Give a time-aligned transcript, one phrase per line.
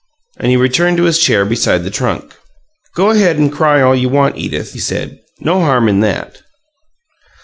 [0.37, 2.35] And he returned to his chair beside the trunk.
[2.95, 5.19] "Go ahead and cry all you want, Edith," he said.
[5.41, 6.41] "No harm in that!"